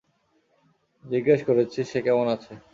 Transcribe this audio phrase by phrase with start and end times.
[1.05, 2.53] জিজ্ঞেস করেছি, সে কেমন আছে?